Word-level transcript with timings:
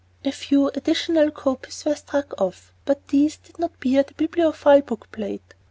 A 0.25 0.31
few 0.31 0.69
additional 0.69 1.29
copies 1.29 1.85
were 1.85 1.93
struck 1.95 2.41
off, 2.41 2.73
but 2.85 3.09
these 3.09 3.37
did 3.37 3.59
not 3.59 3.79
bear 3.79 4.01
the 4.01 4.15
Bibliophile 4.15 4.81
book 4.81 5.11
plate. 5.11 5.53